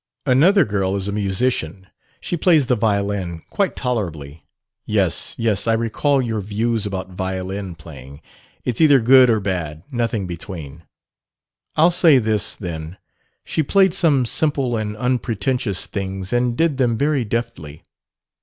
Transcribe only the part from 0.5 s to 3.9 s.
girl is a musician. She plays the violin quite